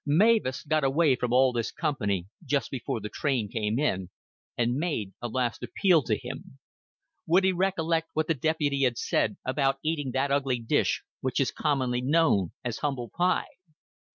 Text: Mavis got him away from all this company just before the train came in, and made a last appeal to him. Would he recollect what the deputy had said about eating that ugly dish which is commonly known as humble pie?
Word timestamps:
Mavis 0.03 0.63
got 0.63 0.83
him 0.83 0.87
away 0.87 1.15
from 1.15 1.31
all 1.31 1.53
this 1.53 1.71
company 1.71 2.25
just 2.43 2.71
before 2.71 2.99
the 3.01 3.09
train 3.09 3.47
came 3.49 3.77
in, 3.77 4.09
and 4.57 4.73
made 4.73 5.13
a 5.21 5.27
last 5.27 5.61
appeal 5.61 6.01
to 6.01 6.17
him. 6.17 6.57
Would 7.27 7.43
he 7.43 7.51
recollect 7.51 8.09
what 8.13 8.25
the 8.25 8.33
deputy 8.33 8.81
had 8.81 8.97
said 8.97 9.37
about 9.45 9.77
eating 9.83 10.09
that 10.13 10.31
ugly 10.31 10.57
dish 10.57 11.03
which 11.19 11.39
is 11.39 11.51
commonly 11.51 12.01
known 12.01 12.51
as 12.65 12.79
humble 12.79 13.11
pie? 13.15 13.45